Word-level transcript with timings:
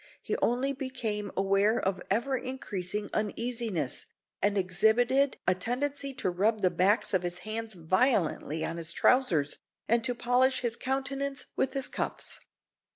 He 0.19 0.35
only 0.37 0.73
became 0.73 1.31
aware 1.37 1.79
of 1.79 2.01
ever 2.09 2.35
increasing 2.35 3.11
uneasiness, 3.13 4.07
and 4.41 4.57
exhibited 4.57 5.37
a 5.47 5.53
tendency 5.53 6.11
to 6.15 6.29
rub 6.31 6.61
the 6.63 6.71
backs 6.71 7.13
of 7.13 7.21
his 7.21 7.37
hands 7.45 7.75
violently 7.75 8.65
on 8.65 8.77
his 8.77 8.93
trousers, 8.93 9.59
and 9.87 10.03
to 10.03 10.15
polish 10.15 10.61
his 10.61 10.75
countenance 10.75 11.45
with 11.55 11.73
his 11.73 11.87
cuffs. 11.87 12.39